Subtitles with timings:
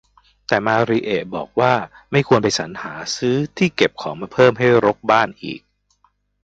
[0.47, 1.73] แต่มาริเอะบอกว่า
[2.11, 5.61] ไม่ควรไปสรรหาซื้อที่เก็บของมาเพิ่มให้รกบ้านอีก